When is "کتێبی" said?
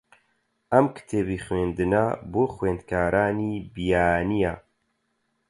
0.95-1.43